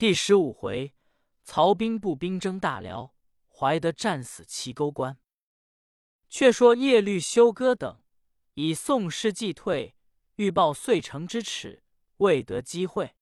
[0.00, 0.94] 第十五回，
[1.44, 3.14] 曹兵步兵征大辽，
[3.50, 5.18] 怀德战死齐沟关。
[6.26, 8.00] 却说耶律休哥等
[8.54, 9.94] 以宋师既退，
[10.36, 11.82] 欲报遂城之耻，
[12.16, 13.14] 未得机会，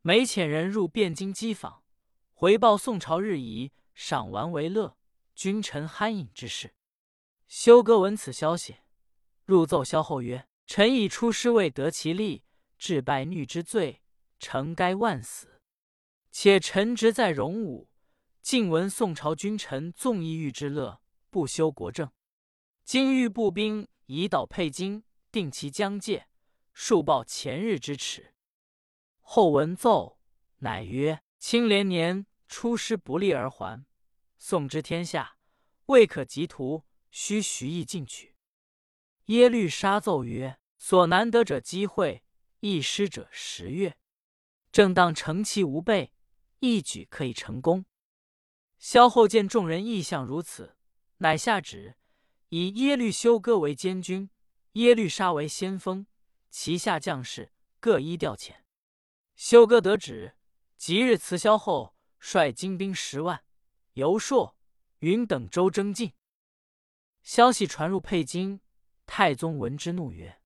[0.00, 1.82] 每遣人入汴京机访，
[2.32, 4.96] 回报宋朝日宜，赏玩为乐，
[5.34, 6.72] 君臣酣饮之事。
[7.46, 8.76] 休哥闻此消息，
[9.44, 12.42] 入奏萧后曰：“臣已出师未得其利，
[12.78, 14.00] 致败虐之罪，
[14.38, 15.55] 诚该万死。
[16.38, 17.88] 且臣职在荣武，
[18.42, 22.12] 竟闻宋朝君臣纵意欲之乐，不修国政。”
[22.84, 25.02] 今欲步兵以导沛京，
[25.32, 26.28] 定其疆界，
[26.74, 28.34] 数报前日之耻。
[29.22, 30.18] 后闻奏，
[30.58, 33.86] 乃曰：“清连年出师不利而还，
[34.36, 35.38] 宋之天下
[35.86, 38.36] 未可及图，须徐意进取。”
[39.32, 42.22] 耶律沙奏曰：“所难得者机会，
[42.60, 43.96] 易失者时月，
[44.70, 46.12] 正当乘其无备，
[46.66, 47.84] 一举可以成功。”
[48.78, 50.76] 萧后见众人意向如此，
[51.18, 51.96] 乃下旨。
[52.48, 54.30] 以耶律休哥为监军，
[54.72, 56.06] 耶律沙为先锋，
[56.50, 58.56] 旗下将士各依调遣。
[59.34, 60.36] 休哥得旨，
[60.76, 63.44] 即日辞萧后，率精兵十万，
[63.94, 64.56] 游朔、
[65.00, 66.12] 云等州征进。
[67.22, 68.60] 消息传入沛京，
[69.06, 70.40] 太宗闻之，怒曰：“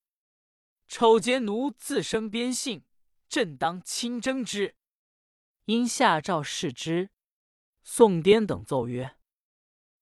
[0.88, 2.84] 丑杰奴自生边姓，
[3.28, 4.74] 朕当亲征之。”
[5.70, 7.10] 因下诏示之。
[7.84, 9.16] 宋颠等奏曰：“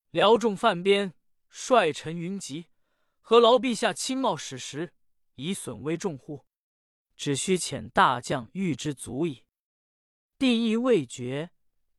[0.09, 1.13] 辽众犯边。”
[1.47, 2.69] 率臣云集，
[3.21, 4.93] 何劳陛下亲冒矢石，
[5.35, 6.43] 以损威重乎？
[7.15, 9.43] 只需遣大将御之足矣。
[10.39, 11.51] 帝意未决，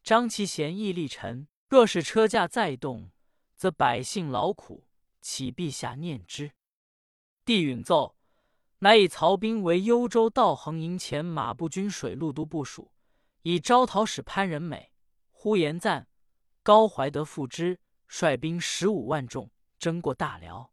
[0.03, 3.13] 张其贤亦立臣，若使车驾再动，
[3.55, 4.89] 则百姓劳苦，
[5.21, 6.51] 岂陛下念之。
[7.45, 8.17] 帝允奏，
[8.81, 12.91] 乃以曹兵为幽州道衡营前马步军水陆都部署，
[13.43, 14.93] 以招讨使潘仁美、
[15.31, 16.09] 呼延赞、
[16.63, 17.81] 高怀德副之。
[18.13, 20.73] 率兵十五万众，征过大辽。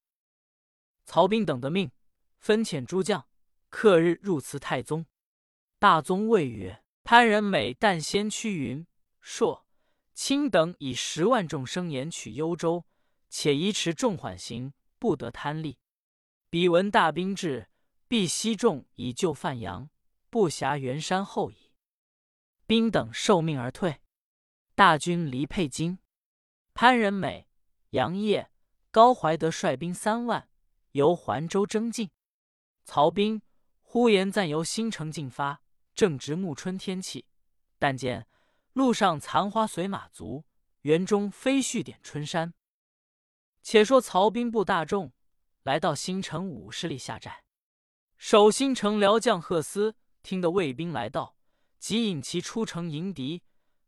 [1.06, 1.92] 曹兵等得命，
[2.40, 3.28] 分遣诸将，
[3.70, 5.06] 刻日入辞太宗。
[5.78, 8.88] 大宗谓曰：“潘仁美但先驱云
[9.22, 9.68] 硕、
[10.16, 12.86] 卿等以十万众声言取幽州，
[13.30, 15.78] 且宜持众缓行，不得贪利。
[16.50, 17.70] 彼闻大兵至，
[18.08, 19.92] 必悉众以救范阳，
[20.32, 21.67] 不暇援山后矣。”
[22.68, 24.02] 兵等受命而退。
[24.76, 25.98] 大军离沛京。
[26.74, 27.48] 潘仁美、
[27.92, 28.52] 杨业、
[28.92, 30.48] 高怀德率兵三万
[30.92, 32.12] 由环州征进，
[32.84, 33.42] 曹兵
[33.82, 35.64] 呼延赞由新城进发，
[35.96, 37.26] 正值暮春天气，
[37.80, 38.28] 但见
[38.74, 40.46] 路上残花随马足，
[40.82, 42.54] 园中飞絮点春山。
[43.64, 45.14] 且说曹兵部大众
[45.64, 47.44] 来到新城五十里下寨，
[48.18, 51.37] 守新城辽将贺思听得卫兵来到，
[51.80, 53.44] 即引其出城迎敌，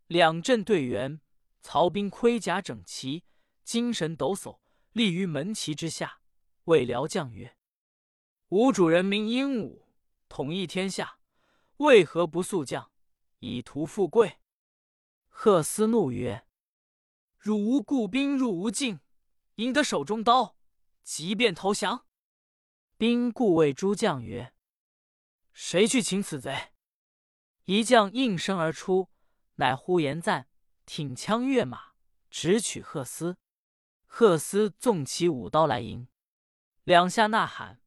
[0.08, 1.22] 两阵对员。
[1.62, 3.26] 曹兵盔甲整齐，
[3.66, 4.60] 精神抖擞，
[4.94, 6.22] 立于门旗之下，
[6.64, 7.58] 谓辽将曰
[8.48, 9.90] ：“吾主人名英武，
[10.30, 11.20] 统一天下，
[11.78, 12.92] 为何不速将，
[13.40, 14.38] 以图富贵？”
[15.28, 16.48] 贺斯怒曰
[17.38, 19.02] ：“汝无故兵入无境，
[19.56, 20.56] 赢得手中刀，
[21.04, 22.06] 即便投降。”
[22.98, 24.54] 兵故谓诸将曰
[25.52, 26.72] ：“谁去擒此贼？”
[27.69, 29.12] 一将应声而出，
[29.57, 30.47] 乃呼延赞。
[30.88, 31.91] 挺枪跃马，
[32.31, 33.38] 直取贺斯。
[34.07, 36.08] 贺斯纵起舞刀来迎，
[36.84, 37.79] 两下呐喊，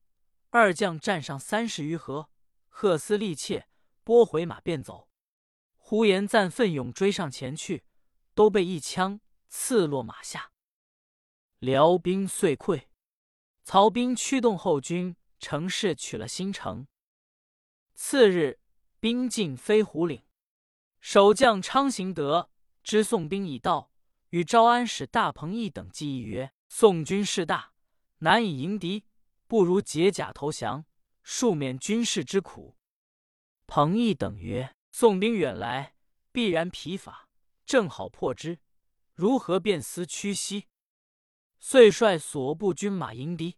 [0.50, 2.30] 二将战上三十余合。
[2.68, 3.66] 贺斯力怯，
[4.04, 5.08] 拨回马便走。
[5.76, 7.84] 呼延赞奋勇追上前去，
[8.36, 10.52] 都被一枪刺落马下。
[11.58, 12.84] 辽兵遂溃，
[13.64, 16.86] 曹兵驱动后军，乘势取了新城。
[17.94, 18.60] 次日，
[19.02, 20.22] 兵进飞虎岭，
[21.00, 22.50] 守将昌行德。
[22.84, 23.90] 知宋兵已到，
[24.28, 27.72] 与招安使大彭义等计议曰：“宋军势大，
[28.18, 29.04] 难以迎敌，
[29.48, 30.84] 不如解甲投降，
[31.24, 32.76] 庶免军事之苦。”
[33.66, 35.96] 彭义等曰：“宋兵远来，
[36.30, 37.28] 必然疲乏，
[37.66, 38.60] 正好破之，
[39.14, 40.68] 如何便思屈膝？”
[41.58, 43.56] 遂率所部军马迎敌。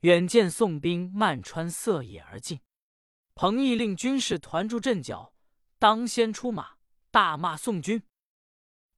[0.00, 2.60] 远见宋兵漫川色野而进，
[3.34, 5.34] 彭义令军士团住阵脚，
[5.78, 6.76] 当先出马，
[7.10, 8.02] 大骂宋军。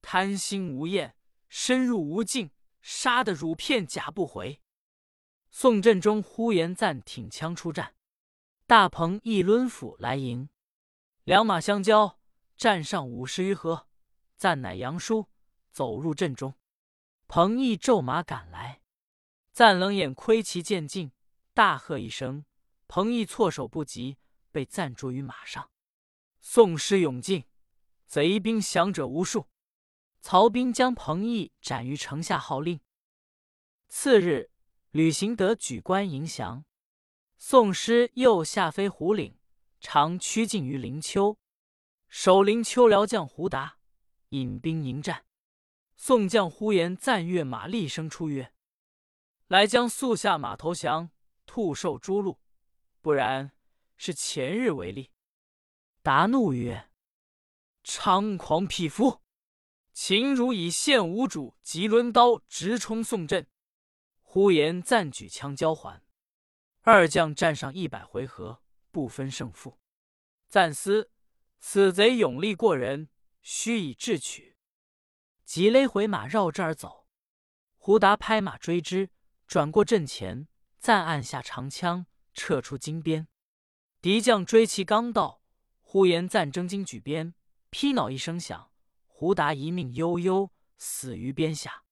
[0.01, 1.15] 贪心无厌，
[1.47, 2.51] 深入无尽，
[2.81, 4.61] 杀得汝片甲不回。
[5.49, 7.95] 宋振中、呼延赞挺枪出战，
[8.67, 10.49] 大鹏一抡斧来迎，
[11.23, 12.19] 两马相交，
[12.57, 13.87] 战上五十余合。
[14.35, 15.29] 赞乃杨叔
[15.71, 16.55] 走入阵中，
[17.27, 18.81] 彭毅骤马赶来，
[19.53, 21.13] 赞冷眼窥其渐近，
[21.53, 22.43] 大喝一声，
[22.87, 24.17] 彭毅措手不及，
[24.55, 25.69] 被暂住于马上。
[26.39, 27.43] 宋师勇进，
[28.05, 29.49] 贼兵降者无数。
[30.21, 32.79] 曹兵将彭毅斩于城下，号令。
[33.89, 34.49] 次日，
[34.91, 36.63] 吕行德举官迎降。
[37.37, 39.37] 宋师又下飞虎岭，
[39.81, 41.37] 常趋近于灵丘。
[42.07, 43.79] 守灵丘辽将胡达
[44.29, 45.25] 引兵迎战。
[45.97, 48.53] 宋将呼延赞跃马厉声出曰
[49.47, 51.11] ：“来将速下马投降，
[51.45, 52.37] 兔受诛戮；
[53.01, 53.51] 不然，
[53.97, 55.11] 是前日为例。”
[56.01, 56.89] 达怒曰
[57.83, 59.21] ：“猖狂匹夫！
[59.93, 63.47] 秦如以献无主，及抡刀直冲宋阵。”
[64.21, 66.03] 呼延赞举枪交还。
[66.81, 68.61] 二将战上一百回合，
[68.91, 69.79] 不分胜负。
[70.47, 71.09] 赞思
[71.59, 73.09] 此贼勇力过人，
[73.41, 74.57] 须以智取。
[75.45, 77.07] 即勒回马，绕之而走。
[77.77, 79.09] 胡达拍马追之，
[79.47, 80.47] 转过阵前，
[80.79, 83.27] 暂按下长枪，撤出金边。
[84.05, 85.41] 敌将追其刚到，
[85.81, 87.33] 呼延赞争经举鞭，
[87.71, 88.69] 劈脑一声响，
[89.07, 91.85] 胡达一命悠悠死于鞭下。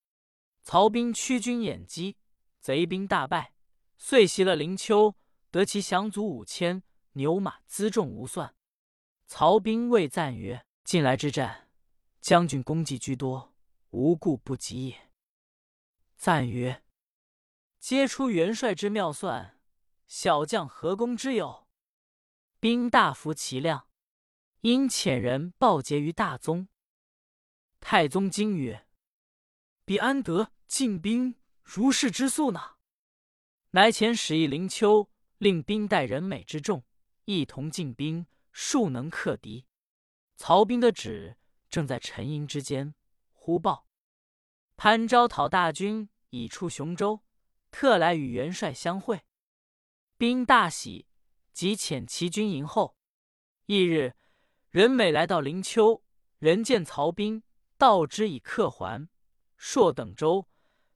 [0.61, 2.17] 曹兵屈军掩击，
[2.59, 3.55] 贼兵大败，
[3.97, 5.15] 遂袭了灵丘，
[5.49, 6.83] 得其降卒五千，
[7.13, 8.53] 牛马辎重无算。
[9.25, 11.71] 曹兵谓赞曰：“近来之战。”
[12.21, 13.55] 将军功绩居多，
[13.89, 15.09] 无故不及也。
[16.15, 16.83] 赞曰
[17.81, 19.59] ：“皆出元帅之妙算，
[20.05, 21.62] 小将何功之有？
[22.63, 23.89] 兵大服其量，
[24.61, 26.69] 因遣人报捷于大宗。”
[27.81, 28.87] 太宗惊曰
[29.83, 32.77] ：“彼安得进兵如是之速呢？”
[33.71, 36.85] 乃遣使役灵丘，令兵带人美之众，
[37.25, 39.65] 一同进兵，数能克敌。
[40.37, 41.35] 曹兵的旨。
[41.69, 42.95] 正在沉吟之间，
[43.33, 43.89] 忽报
[44.77, 47.25] 潘昭讨大军已出雄州，
[47.71, 49.25] 特来与元帅相会。
[50.17, 51.07] 兵大喜，
[51.53, 52.97] 即遣齐军迎候。
[53.67, 54.15] 翌日，
[54.69, 56.03] 任美来到灵丘，
[56.39, 57.43] 人见曹兵，
[57.77, 59.07] 道之以客还。
[59.55, 60.49] 朔等州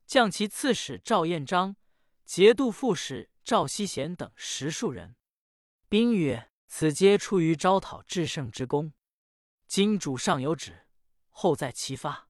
[0.06, 1.78] 将其刺史赵彦章、
[2.26, 5.16] 节度副使赵希贤等十数人。
[5.88, 8.92] 兵曰：“此皆出于招讨制胜之功。”
[9.68, 10.88] 今主上有旨，
[11.30, 12.30] 后在齐发，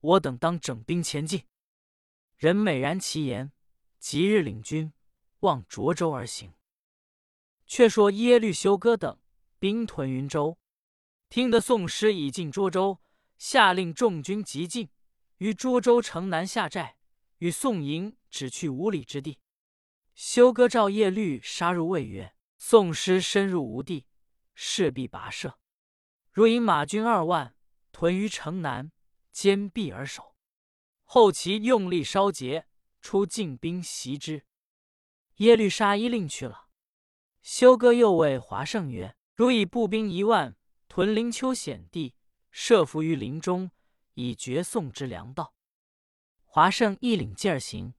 [0.00, 1.46] 我等当整兵前进。
[2.36, 3.52] 人美然其言，
[3.98, 4.92] 即日领军
[5.40, 6.52] 望涿州而行。
[7.66, 9.18] 却说耶律休哥等
[9.58, 10.58] 兵屯云州，
[11.28, 13.00] 听得宋师已进涿州，
[13.38, 14.90] 下令众军急进，
[15.38, 16.96] 于涿州城南下寨，
[17.38, 19.38] 与宋营只去五里之地。
[20.14, 24.06] 休哥召耶律杀入魏曰：“宋师深入吴地，
[24.54, 25.58] 势必跋涉。”
[26.30, 27.56] 如引马军二万
[27.90, 28.92] 屯于城南，
[29.32, 30.36] 坚壁而守，
[31.04, 32.66] 后其用力烧劫，
[33.00, 34.44] 出进兵袭之。
[35.36, 36.63] 耶律沙依令去了。
[37.44, 40.56] 修哥又谓华胜曰：“如以步兵一万
[40.88, 42.14] 屯灵丘险地，
[42.50, 43.70] 设伏于林中，
[44.14, 45.54] 以绝宋之粮道。”
[46.46, 47.92] 华胜一领劲儿行。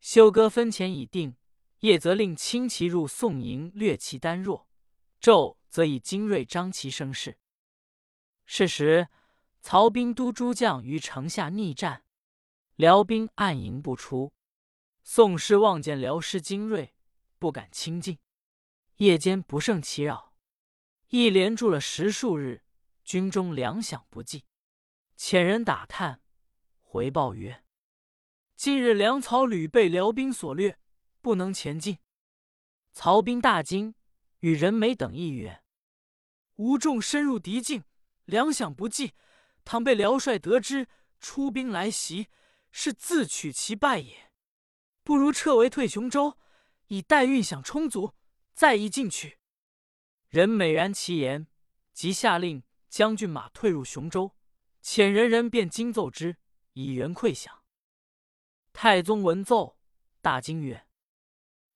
[0.00, 1.36] 休哥分钱已定，
[1.78, 4.66] 夜则令轻骑入宋营，略其单弱；
[5.20, 7.38] 昼则以精锐张其声势。
[8.44, 9.06] 是时，
[9.60, 12.02] 曹兵都诸将于城下逆战，
[12.74, 14.32] 辽兵暗营不出。
[15.04, 16.92] 宋师望见辽师精锐，
[17.38, 18.18] 不敢轻进。
[18.98, 20.32] 夜间不胜其扰，
[21.08, 22.62] 一连住了十数日，
[23.02, 24.44] 军中粮饷不济。
[25.16, 26.20] 遣人打探，
[26.80, 27.64] 回报曰
[28.54, 30.78] ：“近日粮草屡被辽兵所掠，
[31.20, 31.98] 不能前进。”
[32.92, 33.96] 曹兵大惊，
[34.40, 35.64] 与任美等议曰
[36.54, 37.82] ：“吴众深入敌境。”
[38.26, 39.12] 粮饷不济，
[39.64, 42.28] 倘被辽帅得知出兵来袭，
[42.70, 44.30] 是自取其败也。
[45.02, 46.38] 不如撤围退雄州，
[46.86, 48.14] 以待运饷充足，
[48.54, 49.38] 再一进去。
[50.28, 51.48] 人美然其言，
[51.92, 54.34] 即下令将军马退入雄州，
[54.82, 56.36] 遣人人便惊奏之，
[56.72, 57.50] 以援馈饷。
[58.72, 59.78] 太宗闻奏，
[60.20, 60.86] 大惊曰：“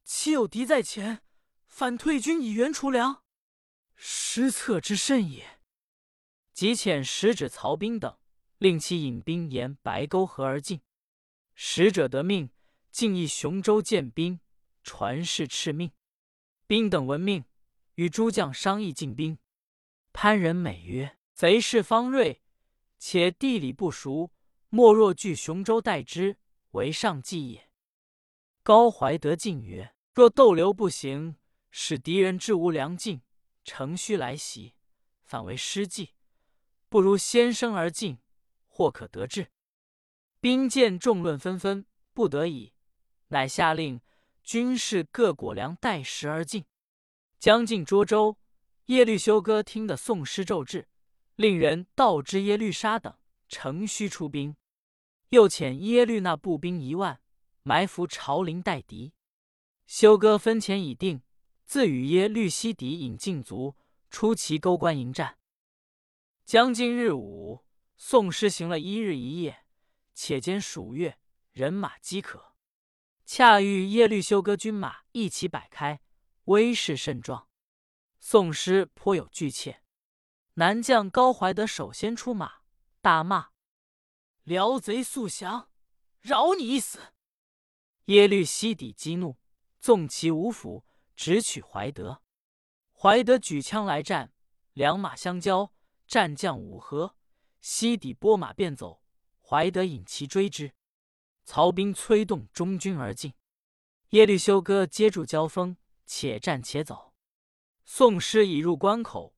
[0.04, 1.22] 岂有敌在前，
[1.66, 3.22] 反退军以援储粮？
[3.94, 5.60] 失策之甚也。”
[6.54, 8.18] 即遣使指曹兵等，
[8.58, 10.80] 令其引兵沿白沟河而进。
[11.54, 12.50] 使者得命，
[12.90, 14.40] 竟诣雄州见兵，
[14.82, 15.92] 传世敕命。
[16.68, 17.46] 兵等闻命，
[17.94, 19.38] 与诸将商议进兵。
[20.12, 22.42] 潘仁美曰：“贼势方锐，
[22.98, 24.30] 且地理不熟，
[24.68, 26.36] 莫若据雄州待之，
[26.72, 27.70] 为上计也。”
[28.62, 31.36] 高怀德进曰：“若逗留不行，
[31.70, 33.22] 使敌人知无粮尽，
[33.64, 34.74] 乘虚来袭，
[35.24, 36.10] 反为失计。”
[36.90, 38.18] 不如先声而进，
[38.66, 39.52] 或可得志。
[40.38, 42.74] 兵见众论纷纷，不得已，
[43.28, 44.02] 乃下令
[44.48, 46.64] 军士各果粮待时而进。
[47.38, 48.38] 将进涿州，
[48.86, 50.88] 耶律休哥听得宋师骤至，
[51.36, 53.14] 令人道之耶律沙等
[53.50, 54.56] 乘虚出兵，
[55.28, 57.20] 又遣耶律那步兵一万
[57.62, 59.12] 埋伏朝陵待敌。
[59.86, 61.20] 休哥分遣已定，
[61.66, 63.76] 自与耶律西底引进卒
[64.08, 65.36] 出齐沟关迎战。
[66.46, 67.66] 将近日午，
[67.98, 69.66] 宋师行了一日一夜，
[70.14, 71.18] 且兼暑月，
[71.52, 72.54] 人马饥渴，
[73.30, 76.00] 恰遇耶律休哥军马一起摆开，
[76.44, 77.46] 威势甚壮。
[78.18, 79.82] 宋师颇有惧怯。
[80.54, 82.62] 南将高怀德首先出马，
[83.02, 83.50] 大骂
[84.44, 85.70] ：“辽贼速降，
[86.22, 87.12] 饶你一死！”
[88.06, 89.36] 耶律西底激怒。
[89.78, 92.22] 纵骑五府，直取怀德。
[92.94, 94.32] 怀德举枪来战，
[94.72, 95.74] 两马相交，
[96.06, 97.14] 战将五合，
[97.60, 99.02] 西底拨马便走。
[99.42, 100.72] 怀德引骑追之，
[101.50, 103.32] 曹兵催动中军而进。
[104.10, 107.14] 耶律休哥接住交锋，且战且走。
[107.86, 109.34] 宋师已入关口，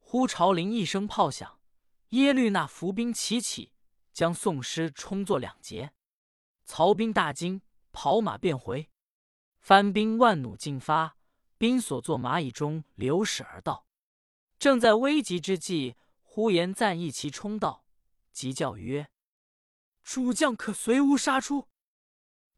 [0.00, 1.60] 忽朝林一声炮响，
[2.08, 3.72] 耶律那伏兵齐起，
[4.12, 5.92] 将宋师冲作两截。
[6.64, 8.90] 曹兵大惊，跑马便回。
[9.60, 11.16] 番兵万弩尽发，
[11.58, 13.86] 兵所坐马蚁中流矢而到。
[14.58, 17.84] 正在危急之际，呼延赞一骑冲到，
[18.32, 19.08] 急叫曰
[20.02, 21.68] ：“主将可随吾杀出！”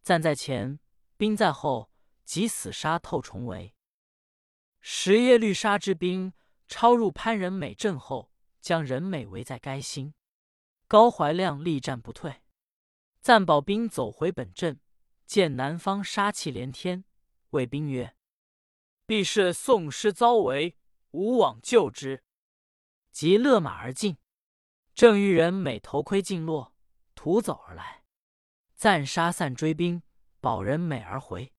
[0.02, 0.80] 赞在前，
[1.16, 1.90] 兵在后，
[2.24, 3.74] 即死杀透重围。
[4.80, 6.34] 十耶律沙之兵
[6.68, 10.14] 超入潘仁美阵后，将仁美围在该心。
[10.86, 12.42] 高怀亮力战不退，
[13.20, 14.80] 赞保兵走回本阵。
[15.26, 17.06] 见南方杀气连天，
[17.50, 18.14] 谓兵曰
[19.06, 20.76] ：“必是宋师遭围，
[21.12, 22.22] 吾往救之。”
[23.10, 24.18] 即勒马而进。
[24.94, 26.73] 正遇人美头盔尽落，
[27.24, 28.04] 徒走而来。
[28.74, 30.02] 暂杀散追兵，
[30.42, 31.54] 保人美而回。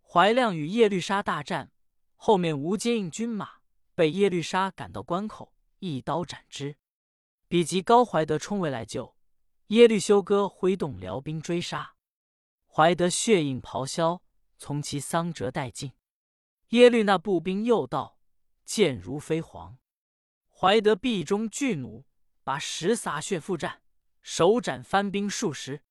[0.00, 1.72] 怀亮与耶律沙大战，
[2.14, 3.54] 后面无接应军马，
[3.96, 6.76] 被耶律沙赶到关口，一刀斩之。
[7.48, 9.16] 比及高怀德冲围来救，
[9.66, 11.96] 耶律休哥挥动辽兵追杀。
[12.68, 14.22] 怀德血印咆哮，
[14.56, 15.94] 从其桑折殆尽。
[16.68, 18.20] 耶律那步兵又到，
[18.64, 19.78] 箭如飞蝗。
[20.48, 22.04] 怀德臂中巨弩，
[22.44, 23.81] 把石洒血复战，
[24.22, 25.82] 手斩番兵数十。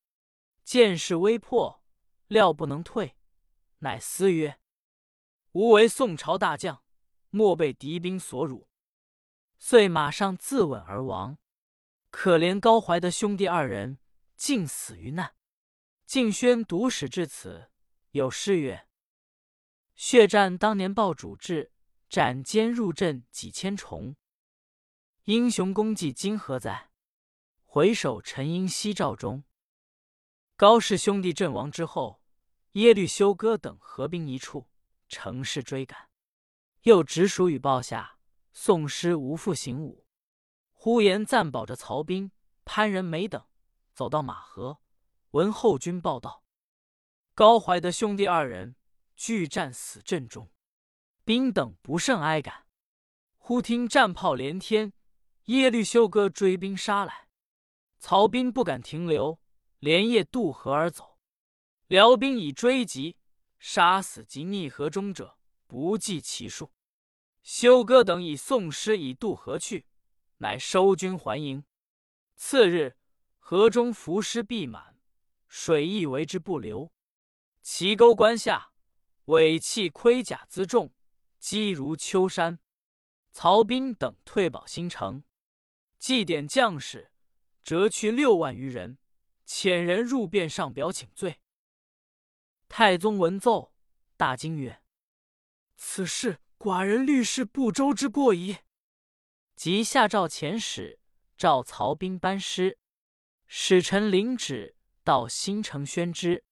[0.64, 1.82] 见势微迫，
[2.28, 3.16] 料不能退，
[3.78, 4.60] 乃思曰
[5.52, 6.84] ：“吾为宋朝大将，
[7.30, 8.68] 莫被敌兵所辱。”
[9.58, 11.38] 遂马上自刎而亡。
[12.10, 13.98] 可怜高怀德兄弟二人，
[14.36, 15.34] 竟死于难。
[16.06, 17.70] 敬轩读史至此，
[18.10, 18.86] 有诗曰
[19.96, 21.72] ：“血战当年报主志，
[22.08, 24.14] 斩奸入阵几千重。
[25.24, 26.91] 英雄功绩今何在？
[27.74, 29.44] 回首沉阴夕照中。”
[30.56, 32.20] 高氏兄弟阵亡之后，
[32.72, 34.68] 耶律休哥等合兵一处，
[35.08, 36.10] 乘势追赶。
[36.82, 38.18] 又直属与报下，
[38.52, 40.04] 宋师无复行武。
[40.74, 42.30] 呼延赞保着曹兵、
[42.66, 43.42] 潘仁美等，
[43.94, 44.82] 走到马河。
[45.30, 46.44] 闻后军报道，
[47.34, 48.76] 高怀德兄弟二人
[49.16, 50.50] 俱战死阵中，
[51.24, 52.66] 兵等不胜哀感。
[53.38, 54.92] 忽听战炮连天，
[55.44, 57.28] 耶律休哥追兵杀来，
[58.04, 59.38] 曹兵不敢停留，
[59.78, 61.20] 连夜渡河而走。
[61.86, 63.16] 辽兵已追及，
[63.60, 66.72] 杀死及逆河中者不计其数。
[67.44, 69.86] 休哥等以宋师已渡河去，
[70.38, 71.64] 乃收军还营。
[72.34, 72.96] 次日，
[73.38, 75.00] 河中浮尸必满。
[75.46, 76.92] 水亦为之不流，
[77.62, 78.72] 齐沟关下，
[79.26, 80.92] 尾弃盔甲辎重，
[81.38, 82.58] 积如丘山。
[83.30, 85.22] 曹兵等退保新城，
[86.00, 87.11] 祭典将士，
[87.62, 88.98] 折去六万余人，
[89.46, 91.40] 遣人入殿上表请罪。
[92.68, 93.72] 太宗闻奏，
[94.16, 94.82] 大惊曰
[95.76, 98.58] ：“此事寡人虑事不周之过矣。”
[99.56, 100.98] 即下诏遣使，
[101.36, 102.78] 召曹兵班师，
[103.46, 104.76] 使臣领旨。
[105.04, 106.44] 到新城宣之，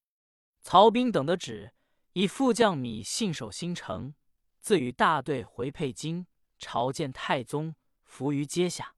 [0.61, 1.73] 曹兵等的旨，
[2.14, 4.12] 以副将米信守新城，
[4.59, 6.26] 自与大队回沛京，
[6.59, 8.97] 朝见太宗，伏于阶下。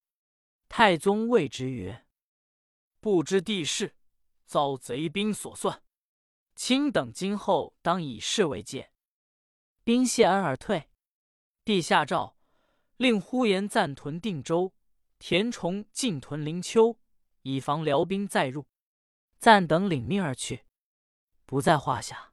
[0.75, 2.07] 太宗谓之曰
[2.99, 3.95] ：“不知地势，
[4.47, 5.83] 遭贼兵所算，
[6.55, 8.91] 卿等今后当以示为戒。”
[9.85, 10.89] 兵谢恩而退。
[11.63, 12.39] 帝下诏，
[12.97, 14.73] 令呼延赞屯定州，
[15.19, 16.99] 田崇进屯灵丘，
[17.43, 18.67] 以防辽兵再入。
[19.39, 20.65] 赞等领命而去，
[21.45, 22.33] 不在话下。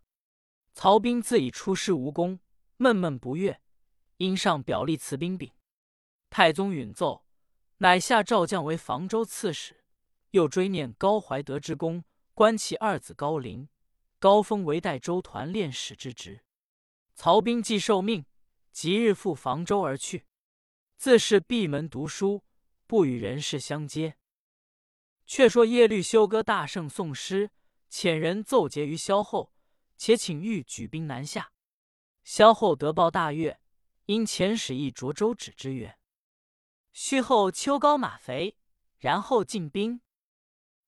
[0.74, 2.39] 曹兵自以出师无功，
[2.77, 3.62] 闷闷不悦，
[4.15, 5.51] 因上表立辞兵柄。
[6.29, 7.25] 太宗允奏，
[7.81, 9.86] 乃下诏将为房州刺史，
[10.31, 13.69] 又追念高怀德之功，官其二子高陵、
[14.19, 16.43] 高封为代州团练使之职。
[17.15, 18.25] 曹兵既受命，
[18.74, 20.25] 即日赴房州而去。
[20.98, 22.43] 自是闭门读书，
[22.86, 24.17] 不与人事相接。
[25.25, 27.51] 却说耶律休哥大胜宋师，
[27.89, 29.53] 遣人奏捷于萧后，
[29.95, 31.53] 且请欲举兵南下。
[32.25, 33.62] 萧后得报大悦，
[34.07, 35.98] 因遣使议涿州止之曰
[37.01, 38.58] ：“须后秋高马肥，
[38.98, 40.01] 然后进兵。”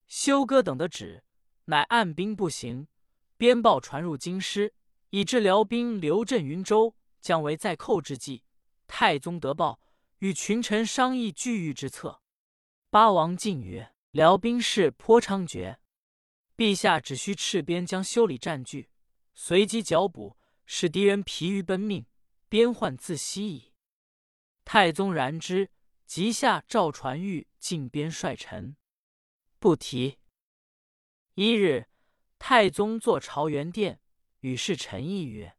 [0.10, 1.24] 休哥等的旨，
[1.68, 2.89] 乃按兵不行，
[3.38, 4.74] 边报传入京师，
[5.12, 8.44] 以致辽兵留镇云州，将为在寇之计。
[8.88, 9.80] 太宗得报，
[10.18, 12.22] 与群臣商议拒御之策。
[12.89, 13.94] 八王进曰。
[14.12, 15.77] 辽兵势颇猖獗，
[16.58, 18.89] 陛下只需赤边将修理占据，
[19.34, 22.06] 随机剿捕，使敌人疲于奔命，
[22.50, 23.72] 边患自息矣。
[24.65, 25.72] 太宗然之，
[26.13, 28.75] 即下赵传谕进边帅臣，
[29.60, 30.20] 不提。
[31.36, 31.88] 一日，
[32.38, 34.01] 太宗坐朝元殿，
[34.41, 35.56] 与侍臣议曰：“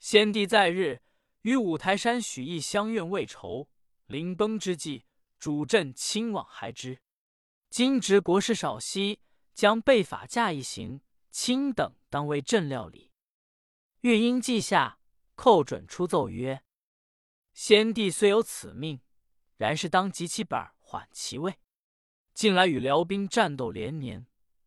[0.00, 1.00] 先帝在日
[1.42, 3.68] 与五台山许邑相愿未酬，
[4.06, 5.04] 临崩之际，
[5.38, 7.00] 主朕亲往还之。”
[7.70, 9.20] 今值国事少息，
[9.54, 11.00] 将备法驾一行，
[11.30, 13.12] 卿等当为朕料理。
[14.00, 14.98] 乐英记下，
[15.36, 16.64] 寇准出奏曰
[17.54, 19.00] ：“先帝虽有此命，
[19.62, 21.58] 然是当急其本，缓其位。
[22.34, 24.26] 近来与辽兵战斗连年，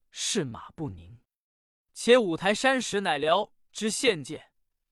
[0.10, 1.20] 士马不宁。
[1.94, 4.52] 且五台山时乃辽之县界，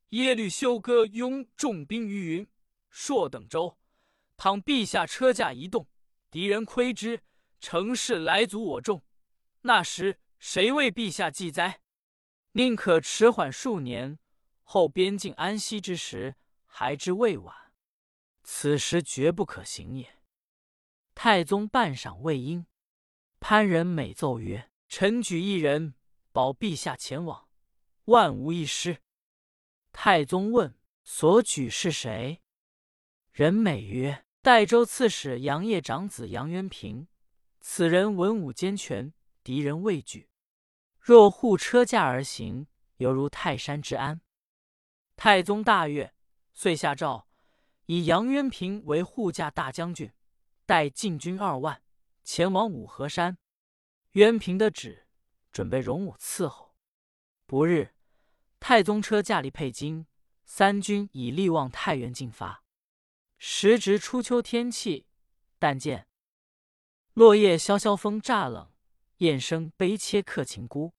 [0.09, 2.47] 耶律休哥拥重兵于云、
[2.89, 3.77] 朔等州。
[4.37, 5.87] 倘陛下车驾一动，
[6.29, 7.21] 敌人窥之。”
[7.63, 9.05] 乘势来阻我众，
[9.61, 11.79] 那时谁为陛下祭灾？
[12.51, 14.19] 宁可迟缓数年，
[14.63, 17.62] 后边境安息之时，还之未晚。
[18.43, 20.19] 此时绝不可行也。
[21.15, 22.65] 太宗半晌未应，
[23.39, 25.95] 潘仁美奏曰：“臣举一人
[26.31, 27.47] 保陛下前往，
[28.05, 29.01] 万无一失。”
[29.91, 32.41] 太宗问：“所举是谁？”
[33.31, 37.07] 仁美曰：“代州刺史杨业长子杨元平。”
[37.61, 40.29] 此人文武兼全，敌人畏惧。
[40.99, 42.67] 若护车驾而行，
[42.97, 44.19] 犹如泰山之安。
[45.15, 46.13] 太宗大悦，
[46.53, 47.27] 遂下诏
[47.85, 50.11] 以杨渊平为护驾大将军，
[50.65, 51.81] 带禁军二万
[52.23, 53.37] 前往五河山。
[54.11, 55.07] 渊平的旨，
[55.51, 56.75] 准备容武伺候。
[57.45, 57.93] 不日，
[58.59, 60.05] 太宗车驾离沛京，
[60.45, 62.63] 三军以力望太原进发。
[63.37, 65.07] 时值初秋天气，
[65.59, 66.07] 但见。
[67.13, 68.71] 落叶萧萧，风乍冷，
[69.17, 70.93] 雁声悲切，客情孤。